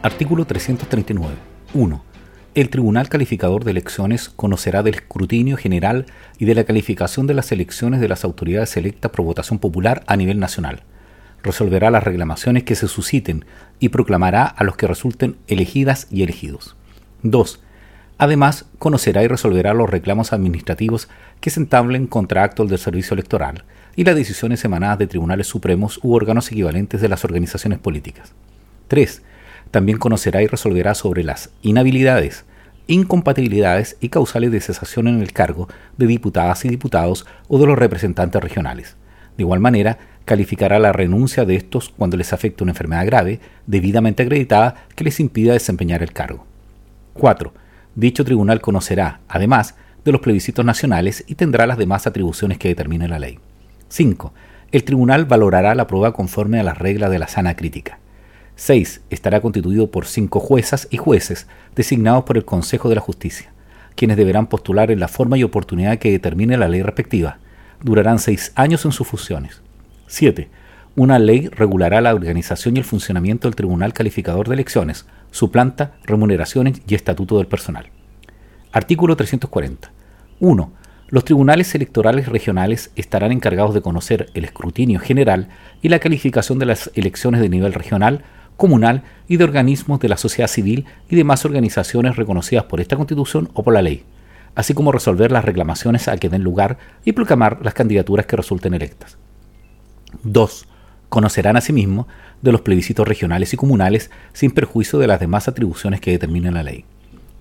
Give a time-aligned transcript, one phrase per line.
[0.00, 1.34] Artículo 339.
[1.74, 2.04] 1.
[2.54, 6.06] El Tribunal Calificador de Elecciones conocerá del escrutinio general
[6.38, 10.16] y de la calificación de las elecciones de las autoridades electas por votación popular a
[10.16, 10.84] nivel nacional.
[11.42, 13.44] Resolverá las reclamaciones que se susciten
[13.80, 16.76] y proclamará a los que resulten elegidas y elegidos.
[17.24, 17.60] 2.
[18.18, 21.08] Además, conocerá y resolverá los reclamos administrativos
[21.40, 23.64] que se entablen contra actos del servicio electoral
[23.96, 28.32] y las decisiones emanadas de tribunales supremos u órganos equivalentes de las organizaciones políticas.
[28.86, 29.22] 3
[29.70, 32.44] también conocerá y resolverá sobre las inhabilidades,
[32.86, 37.78] incompatibilidades y causales de cesación en el cargo de diputadas y diputados o de los
[37.78, 38.96] representantes regionales.
[39.36, 44.22] De igual manera, calificará la renuncia de estos cuando les afecte una enfermedad grave, debidamente
[44.22, 46.44] acreditada, que les impida desempeñar el cargo.
[47.14, 47.52] 4.
[47.94, 49.74] Dicho tribunal conocerá, además,
[50.04, 53.38] de los plebiscitos nacionales y tendrá las demás atribuciones que determine la ley.
[53.88, 54.32] 5.
[54.70, 57.98] El tribunal valorará la prueba conforme a las reglas de la sana crítica.
[58.58, 59.02] 6.
[59.10, 63.52] Estará constituido por cinco juezas y jueces designados por el Consejo de la Justicia,
[63.94, 67.38] quienes deberán postular en la forma y oportunidad que determine la ley respectiva.
[67.80, 69.62] Durarán seis años en sus funciones.
[70.08, 70.48] 7.
[70.96, 75.92] Una ley regulará la organización y el funcionamiento del Tribunal Calificador de Elecciones, su planta,
[76.02, 77.90] remuneraciones y estatuto del personal.
[78.72, 79.92] Artículo 340.
[80.40, 80.72] 1.
[81.10, 85.48] Los tribunales electorales regionales estarán encargados de conocer el escrutinio general
[85.80, 88.24] y la calificación de las elecciones de nivel regional
[88.58, 93.48] comunal y de organismos de la sociedad civil y demás organizaciones reconocidas por esta Constitución
[93.54, 94.04] o por la ley,
[94.56, 98.74] así como resolver las reclamaciones a que den lugar y proclamar las candidaturas que resulten
[98.74, 99.16] electas.
[100.24, 100.66] 2.
[101.08, 102.08] Conocerán asimismo
[102.42, 106.64] de los plebiscitos regionales y comunales sin perjuicio de las demás atribuciones que determine la
[106.64, 106.84] ley.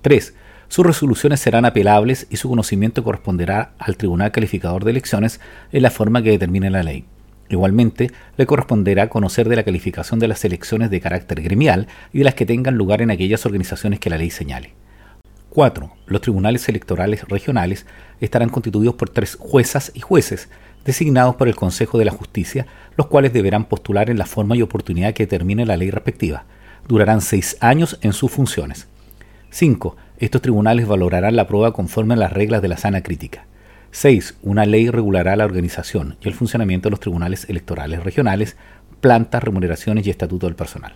[0.00, 0.34] 3.
[0.68, 5.40] Sus resoluciones serán apelables y su conocimiento corresponderá al Tribunal Calificador de Elecciones
[5.72, 7.04] en la forma que determine la ley.
[7.48, 12.24] Igualmente, le corresponderá conocer de la calificación de las elecciones de carácter gremial y de
[12.24, 14.72] las que tengan lugar en aquellas organizaciones que la ley señale.
[15.50, 15.92] 4.
[16.06, 17.84] Los tribunales electorales regionales
[18.20, 20.48] estarán constituidos por tres juezas y jueces,
[20.86, 22.66] designados por el Consejo de la Justicia,
[22.96, 26.44] los cuales deberán postular en la forma y oportunidad que determine la ley respectiva.
[26.88, 28.88] Durarán seis años en sus funciones.
[29.50, 29.96] 5.
[30.18, 33.44] Estos tribunales valorarán la prueba conforme a las reglas de la sana crítica.
[33.94, 34.36] 6.
[34.42, 38.56] Una ley regulará la organización y el funcionamiento de los tribunales electorales regionales,
[39.02, 40.94] plantas, remuneraciones y estatuto del personal.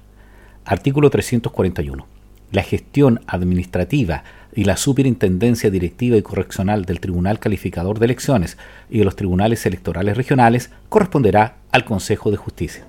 [0.64, 2.06] Artículo 341.
[2.52, 4.24] La gestión administrativa
[4.54, 8.56] y la superintendencia directiva y correccional del Tribunal Calificador de Elecciones
[8.88, 12.86] y de los tribunales electorales regionales corresponderá al Consejo de Justicia.